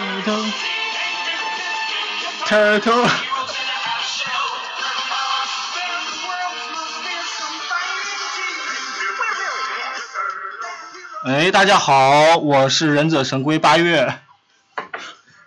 [0.00, 0.44] turtle
[2.46, 3.04] turtle。
[11.26, 14.20] 哎，大家好，我是忍者神龟八月。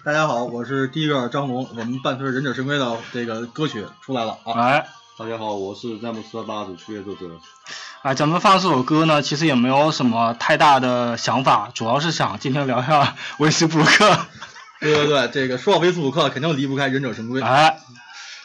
[0.06, 1.68] 大家好，我是第一个张龙。
[1.70, 4.54] 我们伴随着忍者神龟的这个歌曲出来了啊！
[4.62, 4.86] 哎，
[5.18, 7.26] 大家好，我是詹姆斯的八子初夜作者。
[8.04, 14.16] 哎，咱们放这首歌呢，其实也没有什么太大的想法，主要是想今天聊一下维斯布鲁克。
[14.84, 17.42] 对对对，这个说到威斯布鲁克，肯定离不开忍者神龟。
[17.42, 17.78] 哎，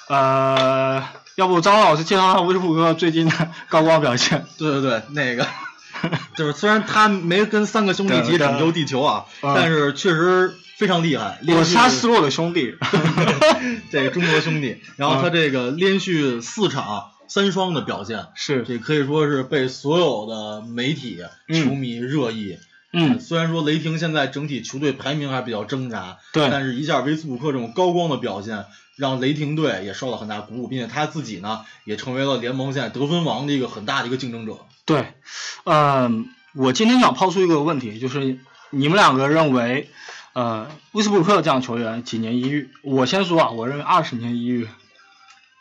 [0.08, 4.46] 呃，要不张老师介绍下威斯布鲁克最近的高光表现？
[4.56, 5.46] 对对对，那个
[6.36, 11.40] 就是虽然他没跟三个兄弟一起拯救地球啊，但是确实非常厉害。
[11.48, 12.76] 我杀失落的兄弟，
[13.90, 14.80] 这个中国兄弟。
[14.96, 21.18] 然后他这个连续四场三双的表现，是这可以说是被所有的媒体、
[21.48, 22.58] 球迷热议。
[22.92, 28.64] 嗯，虽然说雷霆现在整体球队排名还比较挣扎，对，但是一下威斯布鲁克这种高光的表现，
[28.96, 34.58] 让雷霆队也受到很大鼓舞，并且他自己呢，也成为了联盟现在得分王的一个很大的一个竞争者。
[34.86, 35.12] 对，
[35.64, 38.38] 嗯，我今天想抛出一个问题，就是
[38.70, 39.90] 你们两个认为，
[40.32, 42.70] 呃，威斯布鲁克这样球员几年一遇？
[42.82, 44.66] 我先说啊，我认为二十年一遇。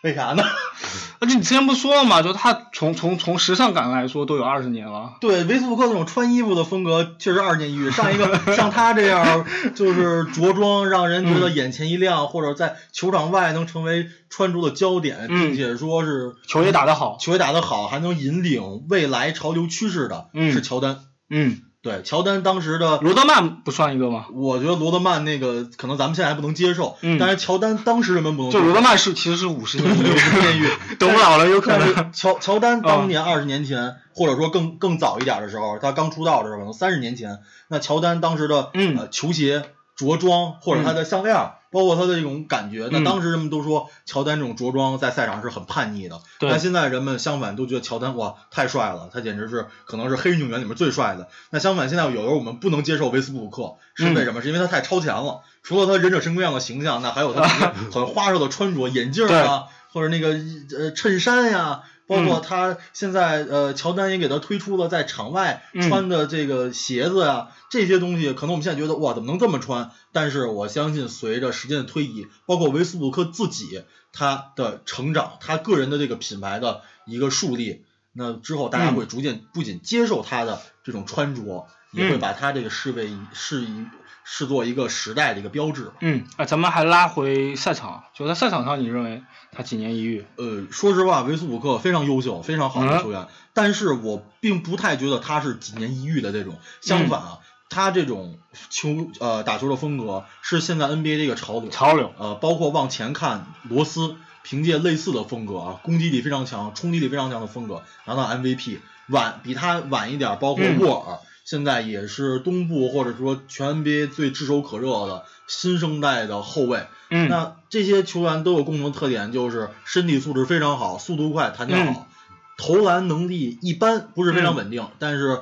[0.07, 0.43] 为啥呢？
[1.19, 5.15] 而且你之前不说了嘛，就他从从从时尚感来说都有二十年了。
[5.19, 7.91] 对，维斯布鲁克那种穿衣服的风格确实二十年一遇。
[7.91, 9.43] 上一个 像他这样，
[9.75, 20.99] 就是着装让人觉得眼前一亮， 或者在球场外能成为穿着的焦点，并且说是球也打得好，球也打得好，还能引领未来潮流趋势的，是乔丹。
[21.29, 21.61] 嗯。
[21.81, 24.25] 对，乔丹当时的罗德曼不算一个吗？
[24.33, 28.51] 我觉得罗德曼那个可能咱们现在还不能接受，但是乔丹当时人们不能。
[28.51, 30.67] 就罗德曼是其实是五十年六十年狱，
[30.99, 32.11] 等不了了有可能。
[32.11, 37.39] 乔乔丹当年二十年前，或者说更更早一点的时候，他刚出道的时候，可能三十年前，
[37.69, 39.63] 那乔丹当时的呃球鞋
[39.95, 41.35] 着装或者他的项链。
[41.71, 51.27] 包括他的这种感觉，那当时人们都说乔丹这种着装在赛场是很叛逆的，但现在人们相反都觉得乔丹哇太帅了，他简直是可能是黑运动员里面最帅的。
[51.49, 54.41] 那相反，现在有时候我们不能接受维斯布鲁克，是为什么？
[54.41, 55.41] 是因为他太超前了。
[55.63, 57.43] 除了他忍者神龟样的形象，那还有他
[57.91, 60.29] 很花哨的穿着，眼镜啊，或者那个
[60.77, 61.83] 呃衬衫呀。
[62.07, 69.91] 包括他现在，呃，乔丹也给他推出了在场外穿的这个鞋子呀，这些东西可能我们现在觉得哇，怎么能这么穿？
[70.13, 83.85] 但是我相信，随着时间的推移，包括维斯布鲁克自己他的成长，他个人的这个品牌的一个树立，那之后大家会逐渐不仅接受他的这种穿着，也会把他这个视为是一。
[84.29, 85.91] 视作一个时代的一个标志。
[86.01, 89.23] 嗯，啊，咱们还拉回赛场，就在赛场上，你认为
[89.53, 90.25] 他几年一遇？
[90.35, 96.59] 呃，说实话，维斯布鲁克非常优秀，非常好的球员，但是我并不太觉得他是几年一遇的这种。
[96.81, 97.39] 相反啊，
[97.69, 98.37] 他这种
[98.69, 101.69] 球呃打球的风格是现在 NBA 的一个潮流。
[101.69, 102.11] 潮流。
[102.17, 108.79] 呃，包括往前看，罗斯凭借类似的风格啊，攻击力非常强，冲击力非常强的风格拿到 MVP。
[109.07, 111.19] 晚比他晚一点，包括沃尔。
[111.47, 116.87] 现在也是东部或者说全 NBA 最炙手可热的新生代的后卫。
[117.09, 122.09] 嗯，那这些球员都有共同特点，就是身体素质非常好，速度快，弹跳好，
[122.57, 125.39] 投篮能力一般，不是非常稳定，但是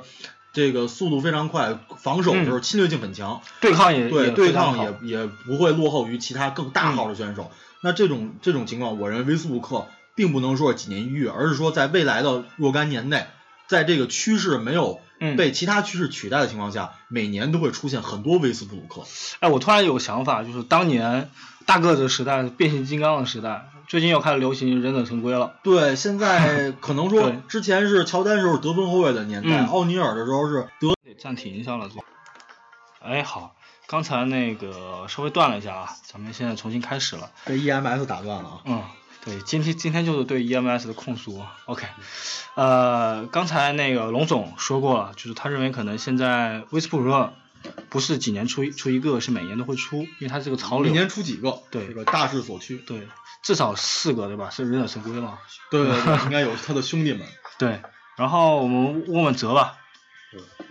[0.52, 7.50] 这个速度非常快，防守的时候侵略性很强，对抗也对对抗也也不会落后于其他更大号的选手。
[7.80, 13.26] 那这种这种情况，我认为威斯布鲁克并不能说是几年一遇，而是说在未来的若干年内，
[13.66, 15.00] 在这个趋势没有。
[15.36, 19.06] 被其他趋势取代的情况下，每年都会出现很多威斯布鲁克。
[19.40, 21.30] 哎，我突然有个想法，就是当年
[21.64, 25.54] 大个子时代、变形金刚的时代，最近又开始流行忍者神龟了。
[25.62, 30.94] 对，现在 可能说之前是乔丹时候得分后卫的年代，奥尼尔的时候是得。
[31.18, 31.88] 暂停一下了，
[33.00, 33.56] 哎，好，
[33.86, 37.30] 刚才那个稍微断了一下啊，咱们现在重新开始了。
[37.46, 38.60] 被 EMS 打断了啊。
[38.66, 38.82] 嗯。
[39.26, 41.42] 对，今天今天就是对 EMS 的控诉。
[41.64, 41.84] OK，
[42.54, 47.32] 呃，刚才那个龙总说过了，就是他认为可能现在威斯布鲁克
[47.88, 50.90] 不是几年出一出一个，是每年都会出，因为它是个潮流。
[50.90, 51.60] 一年出几个？
[51.72, 52.78] 对，这个大势所趋。
[52.78, 53.08] 对，
[53.42, 54.48] 至少四个，对吧？
[54.48, 55.40] 是忍者神龟嘛？
[55.72, 57.26] 对对对，应该有他的兄弟们。
[57.58, 57.82] 对，
[58.16, 59.76] 然后我们问问哲吧。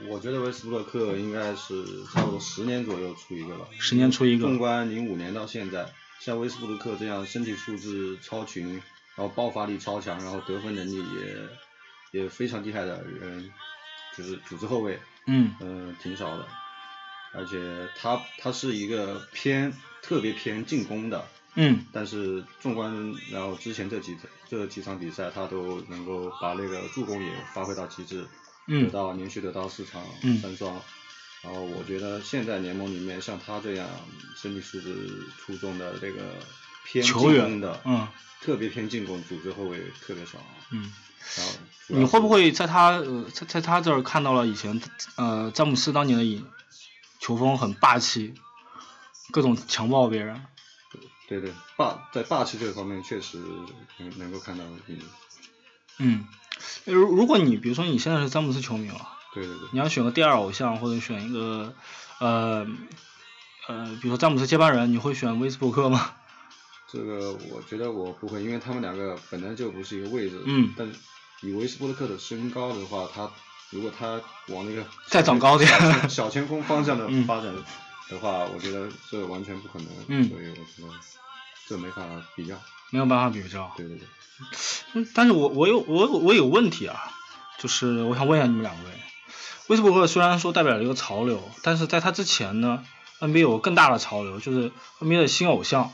[0.08, 3.68] 我觉得威斯布鲁克应该是差不多十年左右出一个了。
[3.80, 4.48] 十年出一个。
[4.48, 5.90] 纵观零五年到现在。
[6.20, 8.74] 像威斯布鲁克这样身体素质超群，
[9.16, 10.98] 然后爆发力超强，然后得分能力
[12.12, 13.52] 也也非常厉害的人，
[14.18, 16.48] 就是组织后卫，嗯，嗯，挺少的。
[17.34, 24.18] 而且他他是一个偏特别偏进攻的，嗯，但是纵观然后之前这几
[24.50, 28.26] 这几场比赛，他都能够把那个助攻也发挥到极致，
[28.68, 30.02] 嗯，得到连续得到四场
[30.42, 30.82] 三双。
[31.46, 33.88] 然后我觉得现在联盟里面像他这样
[34.36, 34.96] 身体素质
[35.38, 36.24] 出众的这个
[36.84, 38.08] 偏进攻的，嗯，
[38.42, 40.40] 特别偏进攻组织后卫特别少。
[40.72, 40.92] 嗯。
[41.38, 41.54] 然后
[41.88, 44.80] 你会不会在他呃在在他这儿看到了以前
[45.18, 46.46] 呃詹姆斯当年的影，
[47.20, 48.36] 球风很霸气，
[49.32, 50.46] 各种强暴别人。
[51.28, 53.40] 对对，霸在霸气这个方面确实
[53.98, 55.00] 能能够看到影。
[55.98, 56.28] 嗯，
[56.86, 61.74] 如如果你比如说你现在是詹姆斯球迷了，对对对，你要选个第二偶像或者选一个
[62.20, 62.66] 呃
[63.68, 66.12] 呃，比如说詹姆斯接班人，你会选威斯布鲁克吗？
[66.88, 70.42] 这个我觉得我不会，因为他们两个本来就不是一个位置。
[70.46, 70.74] 嗯。
[70.78, 70.90] 但
[71.42, 73.30] 以威斯布鲁克的身高的话，他
[73.72, 75.68] 如果他往那个再长高点，
[76.10, 77.54] 小前锋方向的 发展
[78.10, 79.88] 的话，我觉得这完全不可能。
[80.08, 80.30] 嗯。
[80.30, 80.94] 所以我觉得
[81.68, 82.04] 这没法
[82.36, 82.56] 比较。
[82.92, 83.70] 没有办法比较。
[83.76, 84.08] 对对对。
[84.94, 87.12] 嗯，但是我我有我我有问题啊，
[87.58, 88.92] 就是我想问一下你们两位，
[89.68, 92.84] 威斯布鲁克虽然说代表了一个潮流，但是在他之前呢
[93.20, 95.92] ，NBA 有更大的潮流，就是 NBA 的新偶像，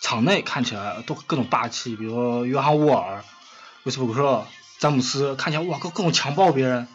[0.00, 3.24] 场内看起来都各种霸气，比如说约翰沃尔、
[3.84, 4.46] 威斯布鲁克、
[4.78, 6.88] 詹姆斯，看起来哇各各种强暴别人，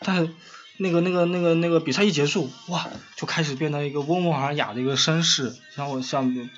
[0.00, 0.34] 但是
[0.78, 2.86] 那个那个那个那个比赛一结束，哇
[3.16, 6.48] 就开始变成一个温文尔雅的一个绅士，像我像。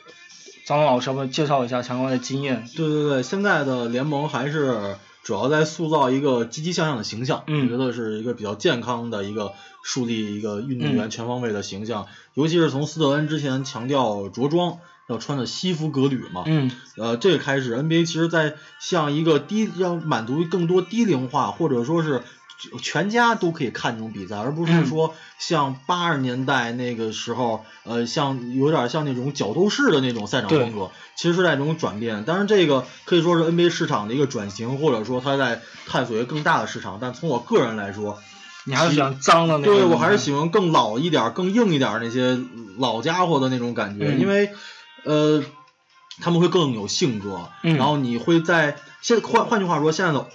[0.67, 2.69] 张老师，要不要介绍一下相关的经验？
[2.75, 4.97] 对对对，现在的联盟还是
[5.27, 12.07] 主要在塑造一个积极向上的形象，我觉得是一个比较健康的一个树立一个运动员全方位的形象。
[12.35, 14.79] 尤其是从斯特恩之前强调着装
[15.09, 22.23] 要穿的西服革履嘛，嗯，呃，这个开始 NBA 其实在向一个低要满足更多低龄化或者说是。
[22.83, 32.25] 全家都可以看这种比赛，而不是说像八十年代那个时候，呃，像有点像那种角斗士的那种赛场风格，其实是在这种转变。
[32.25, 36.99] 当然，这个可以说是 NBA 市场的一个转型，或者说他在探索一个更大的市场。
[37.01, 38.19] 但从我个人来说，
[38.65, 39.77] 你还是喜欢脏的那种？
[39.77, 42.39] 对我还是喜欢更老一点、更硬一点那些
[42.79, 44.51] 老家伙的那种感觉，因为
[45.05, 45.45] 呃，
[46.23, 47.51] 他们会更有性格。
[47.61, 50.27] 然后你会在现换换句话说，现在的。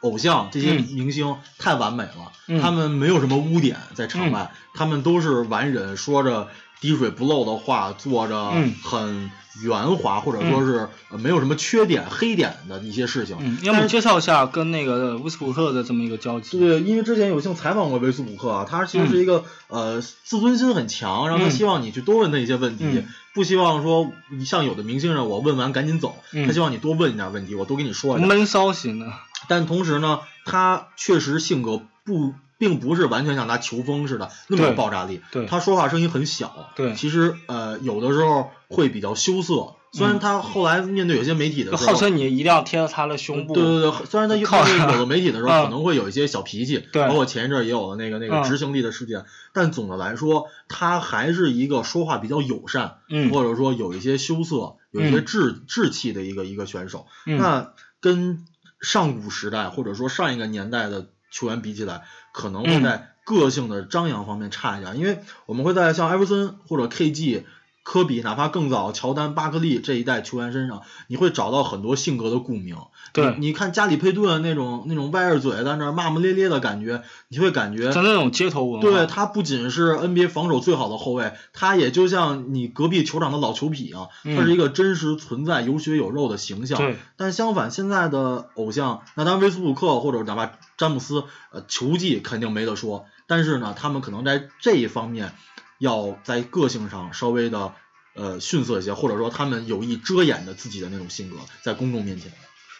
[0.00, 6.48] 偶像这些明星太完美了，他们没有什么污点在场外，他们都是完人，说着
[6.80, 8.52] 滴水不漏的话，做着
[8.82, 9.30] 很
[9.62, 10.88] 圆滑或者说是
[11.18, 13.58] 没有什么缺点黑点的一些事情。
[13.62, 16.58] 要么介绍一下跟那个威斯布鲁克的这么一个交集。
[16.58, 23.04] 对，因为之前有幸采访过威斯布鲁克，他其实是一个呃自尊心很强，然后他希望你去多问他一些问题，
[23.34, 24.10] 不希望说
[24.46, 28.16] 像有的明星人我问完赶紧走，他希望你多问一点问题，我多跟你说。
[28.16, 29.12] 闷骚型的。
[29.48, 35.22] 但同时呢，他确实性格不，并不是完全像他球风似的那么有爆炸力。
[35.32, 36.70] 对，他说话声音很小。
[36.76, 39.74] 对，其实呃，有的时候会比较羞涩。
[39.92, 43.54] 虽然他后来面对有些媒体的时候，号称你一定要贴到他的胸部。
[43.54, 44.46] 对对对，虽然他面
[44.86, 52.98] 对有的媒体的时候可能会有一些小脾气，包括前一阵也有了那个那个执行力的事件，但总的来说，他还是一个说话比较友善，
[53.32, 57.06] 或者说有一些羞涩、有一些稚稚气的一个一个选手。
[57.24, 58.46] 那跟
[58.80, 67.44] 上古时代或者说上一个年代的球员比起来，可能会在个性的张扬方面差一点，因为我们会在像艾弗森或者 KG。
[67.82, 72.76] 科比，哪怕更早，乔丹、巴克利这一代球员身上，你会找到很多性格的共鸣。
[73.12, 78.88] 对，你看加里佩顿那种那种歪着嘴在那骂骂咧咧的感觉，你会感觉像那种街头文化。
[78.88, 86.78] 对他不仅是 NBA 防守最好的后卫，他也就像你隔壁球场的老球痞啊，他是一个真实存在、有血有肉的形象。
[86.78, 86.96] 对。
[87.16, 95.32] 但相反，现在的偶像，那当然威斯布鲁克或者哪怕詹姆斯，呃，球技肯定没得说，但是呢，他们可能在这一方面。
[95.80, 97.72] 要在个性上稍微的
[98.14, 102.30] 呃逊色一些，或者说他们有意遮掩的自己的那种性格，在公众面前，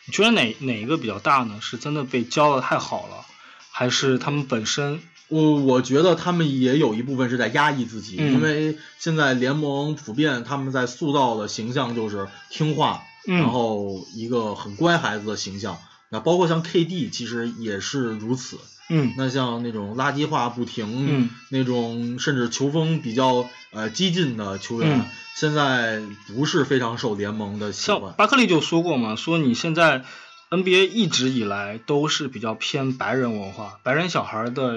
[0.07, 1.59] 你觉得哪哪一个比较大呢？
[1.63, 3.25] 是真的被教的太好了，
[3.71, 5.01] 还是他们本身？
[5.29, 15.79] 我我觉得他们也有一部分是在压抑自己，因为现在联盟普遍他们在塑造的形象就是听话，然后一个很乖孩子的形象。
[16.11, 18.59] 那包括像 KD 其实也是如此。
[18.91, 28.01] 嗯，那像那种垃圾话不停，嗯，那种甚至球风比较呃激进的球员，现在不是非常受联盟的喜欢。
[28.01, 30.05] 像巴克利就说过嘛，说你现在
[30.51, 34.77] NBA 一直以来都是比较偏白人文化，白人小孩的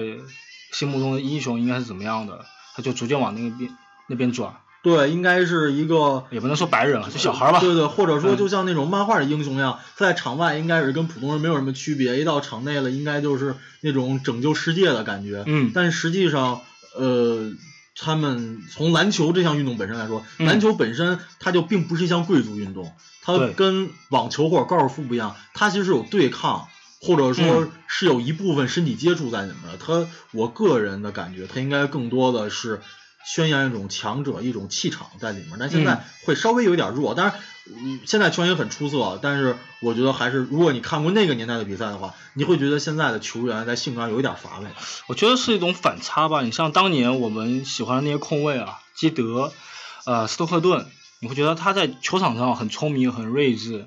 [0.72, 3.70] 心目中的英雄应该是怎么样的，他就逐渐往那个边
[4.06, 4.54] 那边转。
[4.84, 7.58] 对，应该是一个，也不能说白人了，就小孩吧。
[7.58, 15.42] 对对，或者说就像那种漫画的英雄一样，在场外应该是跟普通人没有什么区别，一到场内了，应该就是那种拯救世界的感觉。
[15.46, 15.72] 嗯。
[15.74, 16.60] 但实际上，
[16.94, 17.50] 呃，
[17.98, 26.68] 他们从篮球这项运动本身来说，篮球本身它就并不是一项贵族运动，它跟网球或者高尔夫不一样，它其实是有对抗。
[27.06, 29.76] 或者说是有一部分身体接触在里面的。
[29.76, 32.80] 他，我个人的感觉，他应该更多的是
[33.24, 35.56] 宣扬一种强者、一种气场在里面。
[35.58, 37.34] 但现在会稍微有点弱，当然，
[38.06, 39.18] 现在球员也很出色。
[39.22, 44.68] 但是我觉得还是，如果你看过那个年代的比赛的话，你会觉得现在的球员在性格上有一点乏味。
[45.06, 46.42] 我觉得是一种反差吧。
[46.42, 49.52] 你像当年我们喜欢的那些控卫啊，基德，
[50.04, 50.86] 呃，斯托克顿。
[51.24, 53.86] 你会觉得他在球场上很聪明、很睿智，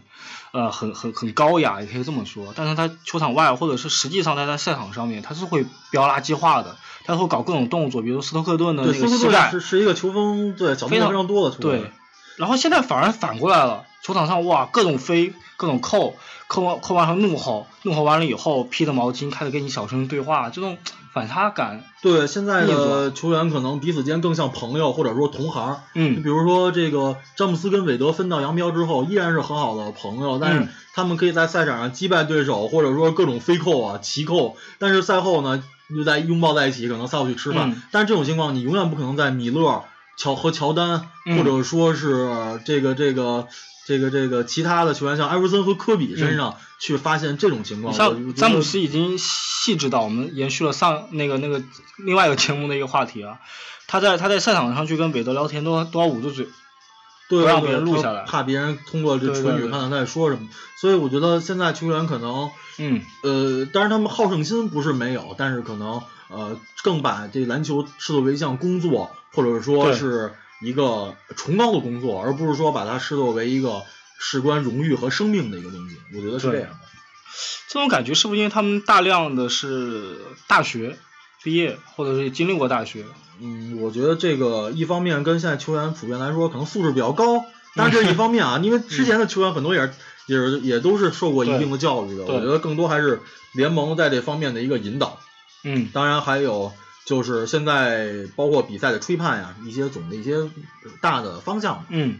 [0.53, 2.51] 呃，很很很高雅，也可以这么说。
[2.56, 6.75] 但是他球场外，或者是实际上他在他赛场上面，他是会飙垃圾话的，
[7.06, 11.72] 他会搞各种动作，比如斯托克顿的那个膝盖，是是一个球风，对，非常非常多的球风。
[11.72, 11.91] 对，
[12.38, 13.86] 然后现在反而反过来了。
[14.04, 16.16] 球场上哇，各种飞，各种扣，
[16.48, 20.77] 扣完扣完后怒吼，怒吼完了以后披着毛巾开始跟你小声对话，这种
[21.13, 21.84] 反差感。
[22.04, 25.82] 对，现在的球员可能彼此间更像朋友或者说同行。
[25.96, 26.22] 嗯。
[26.22, 37.82] 比如说这个詹姆斯跟韦德分道扬镳之后，依然是很好的朋友，但是他们可以在赛场上击败对手，或者说各种飞扣啊、齐扣，但是赛后呢又在拥抱在一起，可能赛后去吃饭。
[37.92, 39.84] 但是这种情况你永远不可能在米勒、
[40.18, 43.48] 乔和乔丹，或者说是这个这个。
[43.88, 51.63] 这个这个其他的球员像艾弗森和科比身上去发现这种情况，像詹姆斯已经细致到我们延续了上那个那个
[51.96, 53.39] 另外一个节目的一个话题啊，
[53.88, 56.50] 他在他在赛场上去跟韦德聊天都都要捂住嘴，
[57.29, 60.50] 不让别人录下来，怕别人通过这唇语看到他在说什么。
[60.82, 70.34] 所以我觉得现在球员可能，嗯呃，当然他们好胜心不是没有，但是可能呃更把这篮球视作为一项工作，或者说是。
[70.61, 73.83] 一个崇高的工作，而不是说把它视作为一个
[74.17, 75.95] 事关荣誉和生命的一个东西。
[76.15, 76.79] 我觉得是这样的。
[77.67, 80.97] 这种感觉是不是因为他们大量的是大学
[81.43, 83.05] 毕业，或者是经历过大学？
[83.39, 87.45] 嗯，我觉得这个一方面跟现在球员普遍来说，可能素质比较高，
[87.75, 89.93] 但是这一方面啊，因为之前的球员很多也是
[90.25, 92.25] 也是也都是受过一定的教育的。
[92.25, 93.21] 我觉得更多还是
[93.53, 95.19] 联盟在这方面的一个引导。
[95.63, 96.73] 嗯，当然还有。
[97.07, 100.51] 就是现在，包括比赛的吹判呀，一些总的一些
[101.01, 101.85] 大的方向。
[101.87, 102.19] 嗯，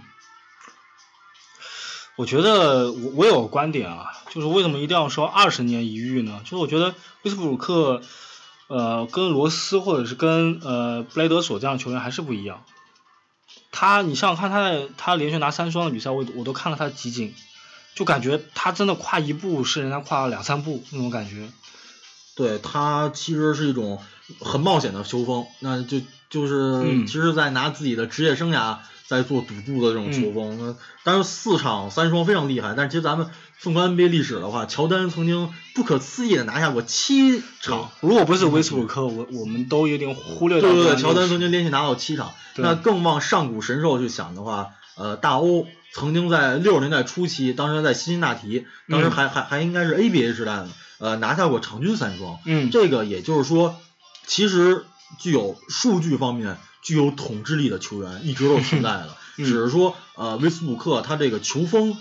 [2.16, 6.40] 我觉得我我有个观点啊，就是为什么一定要说二十年一遇呢？
[6.46, 8.02] 就是我觉得威斯布鲁克，
[8.68, 12.64] 呃，跟罗斯或者是跟呃布雷德索这样的球员还是不一样。
[13.74, 17.36] 他，你想想看，他在他连续拿三双的比赛，我我都看了他的集锦，
[17.94, 21.52] 就感觉他真的跨一步是人家跨了两三步那种感觉。
[22.38, 24.00] 对他其实是一种。
[24.42, 30.58] 很冒险的球风，那就就是其实，在拿自己的职业生涯在做赌注的这种球风。
[30.60, 30.76] 那
[31.06, 37.90] 当然四场三双非常厉害，但是其实咱们纵观 NBA 历史的话，乔丹曾经不可思议的拿下过七场。
[38.02, 40.74] 如果不是威斯布鲁克，我我们都有点忽略掉。
[40.74, 42.34] 对对对，乔丹曾经连续拿到七场。
[42.58, 52.40] 那更往上古神兽去想的话，呃，大欧曾经在六十年代初期，当时在辛辛那提，当时还还还应该是 ABA 时代呢，呃，拿下过场均三双。
[52.46, 53.80] 嗯，这个也就是说。
[54.30, 54.84] 其实
[55.20, 61.96] 具有数据方面具有统治力的球员一直都存在的，只是说呃威斯布鲁克他这个球风，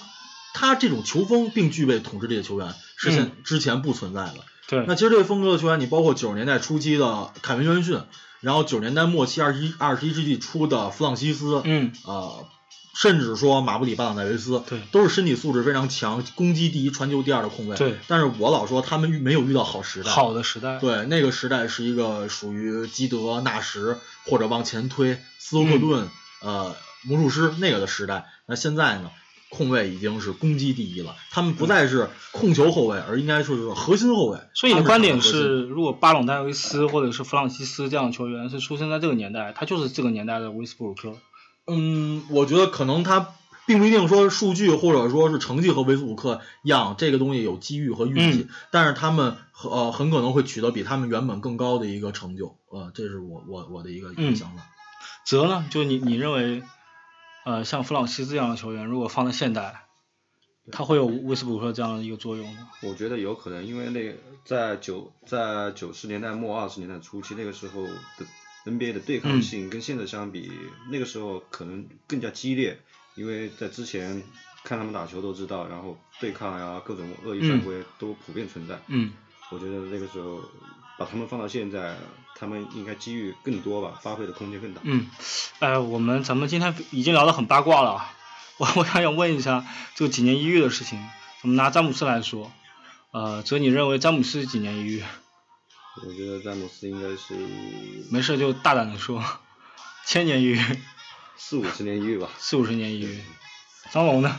[0.52, 4.38] 他这种球风并具备统治力的球员是现之前不存在的。
[4.66, 8.00] 对，那其实这个风格的球员，你包括九十年代初期的凯文约翰逊，
[8.40, 12.44] 然后九十年代末期二十一二十一世纪初的弗朗西斯，嗯，呃。
[12.96, 17.76] 甚至说马布里、巴朗戴维斯，对，都是身体素质非常强，攻击第一、传球第二的控卫。
[17.76, 20.10] 对，但是我老说他们遇没有遇到好时代。
[20.10, 20.78] 好的时代。
[20.78, 26.08] 对，那个时代是一个属于基德、纳什或者往前推斯托克顿、
[26.40, 26.74] 呃
[27.04, 28.24] 魔术师那个的时代。
[28.46, 29.10] 那现在呢，
[29.50, 34.40] 控卫已经是攻击第一了，他们不再是控球后卫，而应该说是核心后卫。
[34.54, 41.12] 所以你的观点是，如果巴朗戴维斯或者是弗朗西斯这样的球员是出生在这个年代，他就是这个年代的威斯布鲁克。
[41.66, 43.34] 嗯，我觉得可能他
[43.66, 54.62] 并不一定说数据或者说是成绩和维斯布鲁克一样，这个东西有机遇和运气，但是他们呃很可能会取得比他们原本更高的一个成就，呃，这是我我我的一个一个想法。
[55.24, 55.66] 泽呢？
[55.68, 56.62] 就你你认为，
[57.44, 59.86] 呃，像弗朗西斯这样的球员，如果放在现代，
[60.70, 62.68] 他会有威斯布鲁克这样的一个作用吗？
[62.82, 68.24] 我觉得有可能，因为那在九在九十年代末二十年代初期那个时候的。
[68.66, 70.50] NBA 的对抗性跟现在相比，
[70.90, 72.78] 那个时候可能更加激烈，
[73.14, 74.22] 因为在之前
[74.64, 78.78] 看他们打球都知道，然后对抗呀各种恶意犯规都普遍存在。
[78.88, 79.12] 嗯，
[79.50, 80.42] 我觉得那个时候
[80.98, 81.96] 把他们放到现在，
[82.34, 84.80] 他们应该机遇更多吧，发挥的空间更大。
[84.84, 85.06] 嗯，
[85.60, 88.04] 呃，我们咱们今天已经聊得很八卦了，
[88.58, 90.98] 我我想想问一下这个几年一遇的事情，
[91.42, 92.50] 我们拿詹姆斯来说，
[93.12, 95.04] 呃，泽你认为詹姆斯几年一遇？
[96.04, 97.34] 我觉得詹姆斯应该是
[98.10, 99.22] 没事就大胆的说，
[100.04, 100.60] 千年一遇，
[101.38, 103.18] 四五十年一遇吧，四五十年一遇。
[103.90, 104.38] 张龙呢？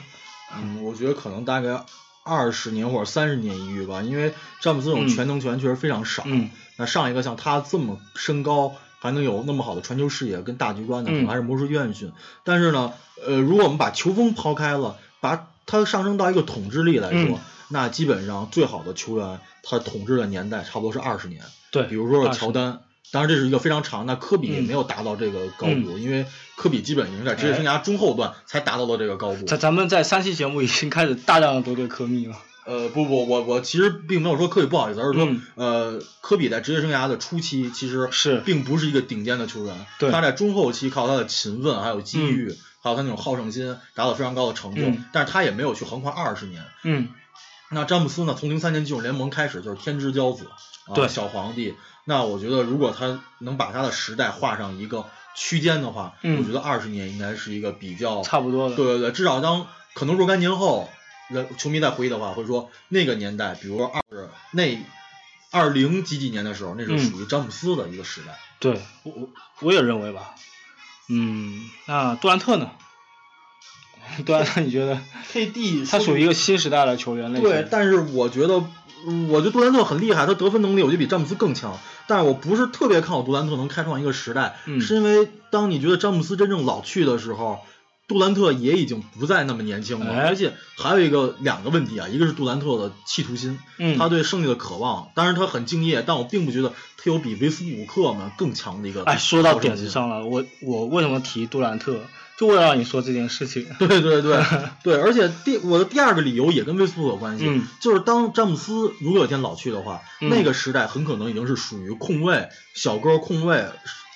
[0.55, 1.83] 嗯，我觉得可能大概
[2.23, 6.23] 二十年或者三十年一遇吧，因为詹姆斯这种全能球员确实非常少。
[6.25, 6.49] 嗯。
[6.77, 12.11] 那上一个像他这么身高，还能有那么好的传球视野跟大局观的，可能还是魔术约翰逊。
[12.43, 12.93] 但是呢，
[13.25, 21.43] 呃，如果我们把球风抛开了，把他上升到一个统治力来说，那基本上最好的球员他统治的年代差不多是二十年。
[21.71, 21.83] 对。
[21.83, 22.81] 比如说乔丹。
[23.09, 26.25] 当然这是一个非常长，那科比也没有达到这个高度，因为
[26.57, 29.45] 科比基本已经在职业生涯中后段才达到了这个高度。
[29.45, 32.35] 咱咱们在三期节目已经开始大量的得罪科密了。
[32.65, 44.81] 呃，不不，我我其实并没有说科比不好意思，而是说，呃，科比在职业生涯的初期其实是并不是一个顶尖的球员，他在中后期靠他的勤奋、还有机遇，还有他那种好胜心，达到非常高的成就，
[45.13, 46.61] 但是他也没有去横跨二十年。
[46.83, 47.07] 嗯。
[47.69, 48.35] 那詹姆斯呢？
[48.39, 50.49] 从零三年进入联盟开始就是天之骄子，
[50.95, 51.75] 对，小皇帝。
[52.05, 55.05] 那我觉得，如果他能把他的时代画上一个
[55.35, 58.75] 区间的话，我觉得二十年应该是一个比较差不多的。
[58.77, 60.89] 对对对，至少当可能若干年后，
[61.27, 64.79] 人球迷在回忆的话，会说那个年代，比如说二那
[65.51, 68.39] 二零几几年的时候，那是属于詹姆斯的一个时代。
[68.59, 70.35] 对，我我我也认为吧。
[71.09, 72.71] 嗯，那杜兰特呢？
[74.23, 74.99] 杜兰特，你觉得
[75.31, 77.49] ？KD 他属于一个新时代的球员类型。
[77.49, 78.63] 对，但是我觉得。
[79.29, 87.59] 我觉得杜兰特很厉害，他得分能力我觉得比詹姆斯更强，但是我不是特别看好杜兰特能开创一个时代，是因为当你觉得詹姆斯真正老去的时候，
[88.07, 93.59] 杜兰特也已经不再那么年轻了，而且还有一个两个问题啊，一个是杜兰特的企图心，
[93.97, 99.03] 他对胜利的渴望，当然他很敬业，但我并不觉得他有比维斯布鲁克们更强的一个。
[99.03, 102.01] 哎，说到点子上了，我我为什么提杜兰特？
[102.37, 104.43] 就为了让你说这件事情，对 对对。
[104.83, 107.45] 对，而且第我的第二个理由也跟威斯布鲁克有关系，
[107.81, 113.65] 就是当詹姆斯如果有一天老去的话，那个时代很可能已经是属于控卫小个控卫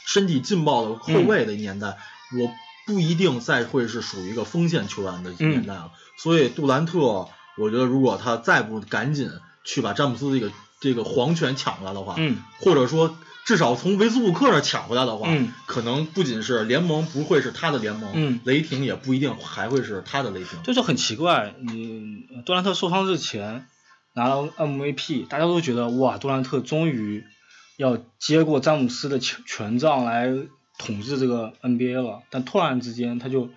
[0.05, 1.97] 身体劲爆的后卫的年代，
[2.39, 2.51] 我
[2.85, 5.91] 不一定再会是属于一个锋线球员的年代了。
[6.17, 6.99] 所以杜兰特，
[7.57, 9.31] 我觉得如果他再不赶紧
[9.63, 12.15] 去把詹姆斯这个这个皇权抢过来的话，
[12.59, 13.17] 或者说。
[13.51, 15.27] 至少从维斯布鲁克那抢回来的话，
[15.67, 20.57] 可能不仅是联盟不会是他的联盟，雷霆也不一定还会是他的雷霆。
[20.63, 23.67] 这就很奇怪，你杜兰特受伤之前
[24.13, 27.25] 拿了 MVP，大家都觉得哇，杜兰特终于
[27.75, 30.33] 要接过詹姆斯的权权杖来
[30.77, 33.49] 统治这个 NBA 了，但突然之间他就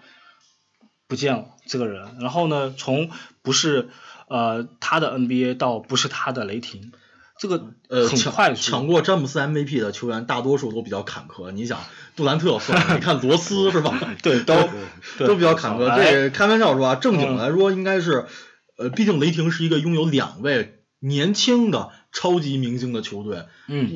[1.06, 3.10] 不见了这个人，然后呢，从
[3.42, 3.90] 不是
[4.26, 6.90] 呃他的 NBA 到不是他的雷霆。
[7.38, 11.50] 这个呃，很快抢过詹姆斯 MVP 的球员，大多数都比较坎坷。
[11.50, 11.80] 你想，
[12.16, 13.98] 杜兰特算了，你看罗斯是吧？
[14.22, 14.54] 对，都
[15.18, 15.94] 都比较坎坷。
[15.96, 18.26] 这开玩笑说啊，正经来说应该是，
[18.78, 23.44] 呃，毕竟雷霆是一个拥有两位年轻的超级明星的球队。
[23.68, 23.90] 嗯。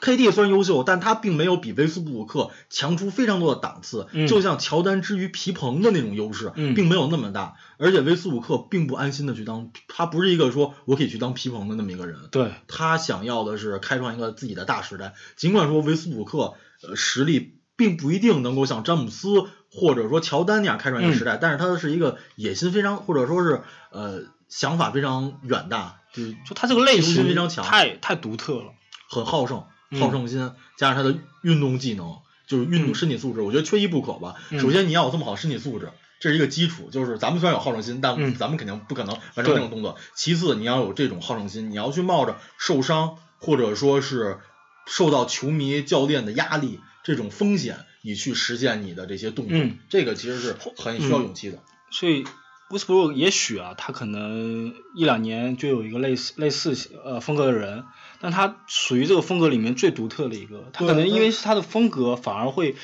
[0.00, 4.06] KD 虽然优秀，但他并没有比维斯布鲁克强出非常多的档次。
[4.28, 7.56] 就像乔丹之于皮蓬的那种优势，并没有那么大。
[7.78, 12.16] 而且维斯布鲁克并不安心的去当，他不是一个说我可以去当皮蓬的那么一个人。
[12.30, 15.14] 对，他想要的是开创一个自己的大时代。
[15.36, 19.28] 尽管说维斯布鲁克呃实力并不一定能够像詹姆斯
[19.70, 28.72] 或者说乔丹那样开创一个时代，但是他是一个野心非常或者说是呃想法非常远大，就就他这个类型非常强，太太独特了，
[29.08, 29.64] 很好胜。
[29.98, 34.36] 好胜心加上他的运动技能，就是运动身体素质，我觉得缺一不可吧。
[34.58, 36.90] 首先你要有这么好身体素质，这是一个基础。
[36.90, 39.96] 就是咱们虽然有好胜心，但咱们肯定不可能完成这种动作。
[40.14, 44.38] 其次你要有这种好胜心，你要去冒着受伤或者说是
[44.86, 51.58] 受到球迷教练的压力这种风险，你去实现你的这些动作，这个其实是很需要勇气的。
[51.90, 52.24] 所以。
[52.70, 57.82] 威斯布鲁也许啊，他可能一两年就有一个类似类似呃风格的人，
[58.20, 60.70] 但他属于这个风格里面最独特的一个。
[60.72, 62.76] 他可能因为是他的风格，反而会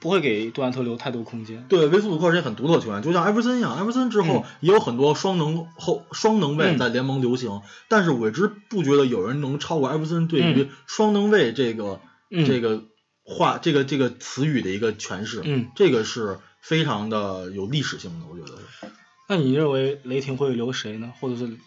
[0.00, 1.66] 不会给杜兰特留太多空间。
[1.68, 3.76] 对，威斯布鲁克是很独特的球员，就像艾弗森一样。
[3.76, 12.00] 艾弗森之后也有很多双能后双能卫在联盟流行，但是我一直不觉得有人能超过艾弗森对于双能卫这个
[12.46, 12.84] 这个
[13.22, 15.42] 话这个这个词语的一个诠释。
[15.44, 16.38] 嗯，这个是。
[16.60, 18.86] 非常的有历史性的，我觉得是。
[19.28, 21.12] 那你认为雷霆会留谁呢？
[21.20, 21.58] 或者是，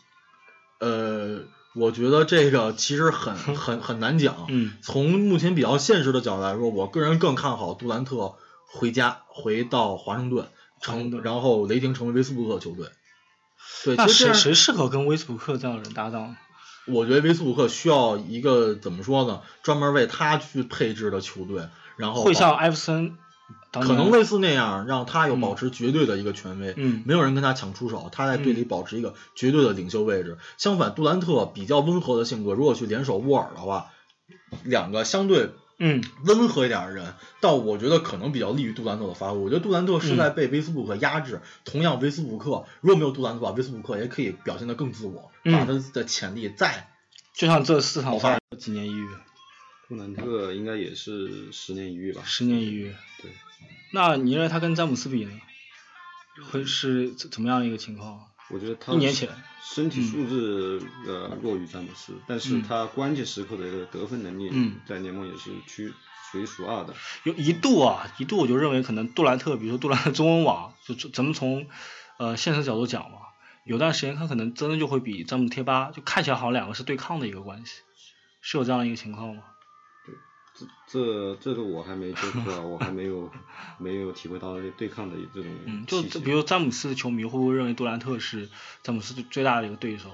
[0.79, 1.43] 呃，
[1.75, 4.47] 我觉得这个其实很 很很难讲。
[4.49, 4.73] 嗯。
[4.81, 10.47] 从目前比较现实的角度来说，我个人更看好杜兰特回家，回到华盛顿，
[10.81, 12.87] 成，然后雷霆成为威斯布鲁克球队。
[13.85, 16.35] 对，那谁谁适合跟威斯布鲁克这样的人搭档？
[16.87, 19.41] 我觉得威斯布鲁克需要一个怎么说呢？
[19.61, 23.17] 专门为他去配置的球队，然后会像艾弗森。
[23.71, 30.37] 可能类似那样，让他有保持绝对的一个权威，嗯，没有人跟他抢出手，他在队里保持一个绝对的领袖位置。
[30.57, 33.91] 相反，杜兰特比较温和的性格，如果去联手沃尔的话，
[34.63, 39.37] 两个相对嗯，温和一点的人，倒我觉得可能比较利于杜兰特的发挥。
[39.37, 46.89] 我觉得杜兰特是在被威斯布鲁克压制，同样威斯布鲁克如果没有杜兰特，威斯布鲁克也可以表现得更自我，把他的潜力再
[47.33, 49.07] 就像这四场赛几年一遇。
[49.91, 52.21] 杜兰特应该也是十年一遇吧？
[52.23, 52.95] 十年一遇。
[53.21, 53.29] 对。
[53.91, 55.31] 那你认为他跟詹姆斯比呢？
[56.49, 58.25] 会是怎么样的一个情况？
[58.49, 59.27] 我觉得他一年前
[59.61, 64.49] 身体素质呃弱于詹姆斯，但是他关键时刻的一个得分能力
[64.87, 65.93] 在联盟也是区
[66.31, 66.93] 数一数二的。
[67.25, 71.67] 有一度啊，一度我就认为可能杜兰特，比如说杜兰特中文网，就咱们从
[72.17, 73.17] 呃现实角度讲嘛，
[73.65, 77.81] 有段时间他可能真的就会比詹姆斯贴吧，就看起来好像两个是对抗的一个关系，
[78.39, 79.43] 是有这样一个情况吗？
[80.87, 83.31] 这这个我还没接触到，我还没有
[83.77, 85.51] 没有体会到对抗的这种。
[85.65, 88.49] 嗯，就比如詹姆斯的球迷会不会认为杜兰特是
[88.83, 90.09] 詹姆斯最最大的一个对手？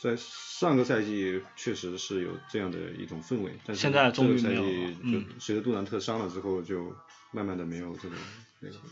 [0.00, 4.62] 在上个赛季确实是有这样的一种氛围，但是现在终于没有。
[5.10, 6.94] 就随着杜兰特伤了之后，就
[7.30, 8.18] 慢慢的没有这种。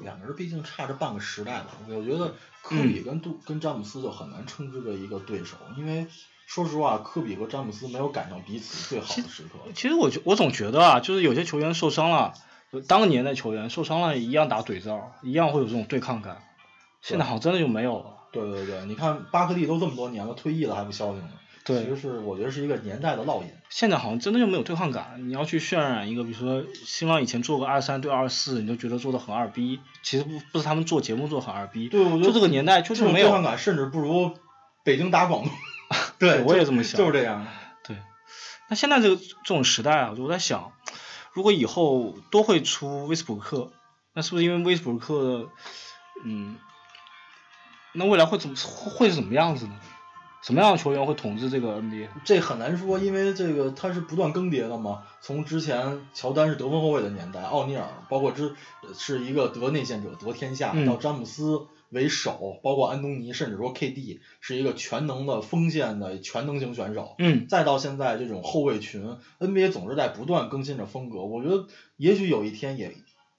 [0.00, 6.06] 两个人毕竟差着半个时代嘛，我觉得科比跟杜跟詹姆斯就很难称之为一个对手，因为。
[6.46, 9.58] 说实话，科比和詹姆斯没有赶上彼此最好的时刻。
[9.74, 12.34] 其实我觉我总觉得啊，就是有些球员受伤了，
[12.86, 16.42] 当年的球员受伤了，一样打对仗，一样会有这种对抗感。
[17.02, 18.06] 现在好像真的就没有了。
[18.32, 21.30] 对对对，你看巴克利都这么多年了，退役了还不消停呢。
[21.64, 23.48] 对，其实是我觉得是一个年代的烙印。
[23.70, 25.28] 现在好像真的就没有对抗感。
[25.28, 29.80] 你要去渲染一个，比如说新浪以前做个二三对二四，你就觉得做的很二逼。
[30.02, 31.88] 其实不不是他们做节目做很二逼。
[31.88, 34.32] 对，我觉得这个年代就是没有对抗感，甚至不如
[34.84, 35.50] 北京打广东。
[36.24, 37.46] 对，我也这么想，就是这样。
[37.86, 37.96] 对，
[38.68, 40.72] 那现在这个这种时代啊，我在想，
[41.32, 43.72] 如果以后都会出威斯布鲁克，
[44.14, 45.50] 那是不是因为威斯布鲁克，
[46.24, 46.56] 嗯，
[47.92, 49.78] 那未来会怎么会是怎么样子呢？
[50.42, 52.08] 什么样的球员会统治这个 NBA？
[52.22, 55.02] 这很难说，因为这个它是不断更迭的嘛。
[55.22, 58.54] 从之前乔丹是得分后卫的年代，奥尼尔包括之
[58.94, 61.66] 是一个得内线者得天下，到詹姆斯。
[61.94, 67.14] 为首，包括安东尼，甚至说 KD 是一个全能的锋线的全能型选手。
[67.18, 71.20] 嗯，再到现在这种后卫群，NBA 总是在不断更新着风格。
[71.22, 72.92] 我觉得也许有一天也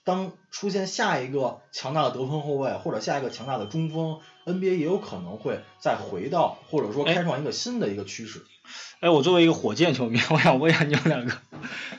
[0.04, 8.46] 当出现下一个强大的得分后卫，或者下一个强大的中锋，NBA 也有可能会再回到或者说开创一个新的一个趋势。
[9.00, 11.36] 哎，我作为一个火箭球迷，我想问一下你们两个，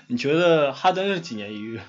[0.09, 1.81] 你觉得哈登是几年一遇？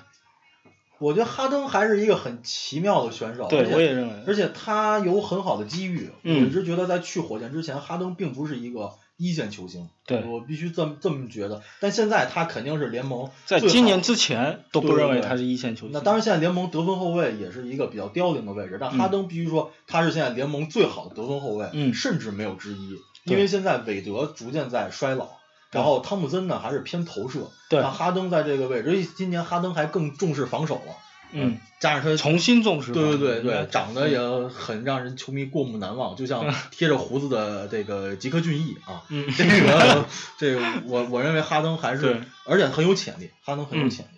[0.98, 6.10] 我觉得哈登还是一个很奇妙的选手，对，我也认为，而且他有很好的机遇。
[6.24, 11.62] 我一直觉得在去火箭之前，哈登并不是一个一线球星，对我必须这么这么觉得。
[11.80, 15.90] 但现在他肯定是联盟在今年之前都不认为他是一线球星。
[15.92, 22.96] 那当然，现在联盟得分后卫也是一个比较凋零的位置，但哈登必须说他是现在联盟最好的得分后卫，甚至没有之一。
[23.24, 25.28] 因为现在韦德逐渐在衰老，
[25.70, 27.50] 然后汤普森呢还是偏投射。
[27.68, 30.96] 对，那哈登在这个位置，今年哈登还更重视防守了。
[31.30, 39.04] 嗯，加上他重新重视，对对对对，长得也很让人球迷过目难忘，就像贴着胡子的这个吉克隽逸啊。
[39.10, 40.06] 嗯，这个
[40.38, 44.10] 这个我我认为哈登还是，而且很有潜力，哈登很有潜力。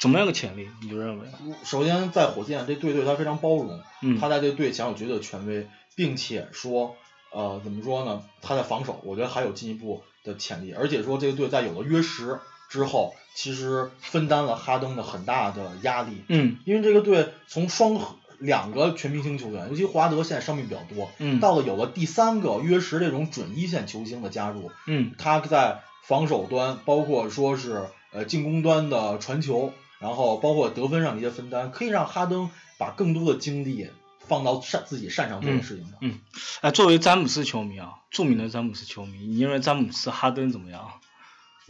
[0.00, 0.68] 怎么样个潜力？
[0.82, 1.28] 你就认为？
[1.64, 3.80] 首先在火箭这队对他非常包容，
[4.20, 6.96] 他在这队享有绝对的权威，并且说
[7.32, 8.24] 呃怎么说呢？
[8.42, 12.38] 他在防守，我觉得还有进一步的潜力，而且说这个队在有了约什。
[12.68, 16.24] 之后，其实分担了哈登的很大的压力。
[16.26, 17.96] 嗯，因为这个队从双
[18.40, 21.08] 两个全明星球员，尤其华德现在伤病比较多。
[21.18, 24.72] 嗯，到了有了第三个约什这种准一线球星的加入。
[24.88, 33.88] 嗯，他在防守端，包括说是呃进攻端的传球，然后包括得分上的一些分担，可以让哈登把更多的精力
[34.28, 35.98] 放到擅自己擅长做的事情上。
[36.00, 36.18] 嗯，
[36.60, 40.90] 哎，作为詹姆斯球迷啊，著名的詹姆斯球迷，你认为詹姆斯哈登怎么样？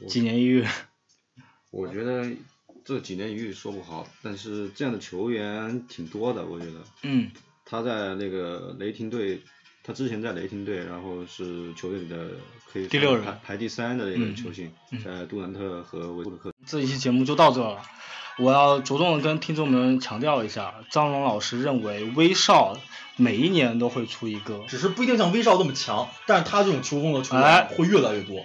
[0.08, 0.66] 几年一遇，
[1.70, 2.30] 我觉得
[2.84, 6.80] 这几年一遇说不好，但是这样的球员挺多的，我觉得。
[7.02, 7.30] 嗯。
[7.68, 9.42] 他在那个雷霆队，
[9.82, 12.30] 他之前在雷霆队，然后是球队里的
[12.72, 14.72] 可以第六人排排第三的一个球星，
[15.04, 16.54] 在杜兰特和维布克。
[16.64, 17.82] 这一期节目就到这了，
[18.38, 22.76] 我要着重的跟听众们强调一下，张龙老师认为威少
[23.16, 28.36] 每一年都会出一个，只是不一定像威少那么强，但是他这种球风的球员会越来越多。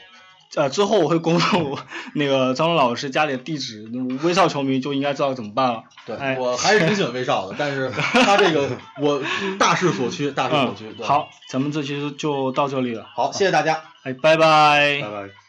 [0.54, 1.80] 呃，之后我会公布
[2.14, 3.90] 那个张龙老师家里的地址，
[4.22, 5.84] 威少球迷就应该知道怎么办了。
[6.06, 8.70] 对，我还是挺喜欢威少的，但是 他这个
[9.02, 9.22] 我
[9.58, 10.94] 大势所趋，大势所趋。
[11.02, 13.06] 好，咱们这期就到这里了。
[13.16, 13.82] 好，谢谢大家。
[14.04, 15.00] 哎，拜拜。
[15.02, 15.41] 拜拜。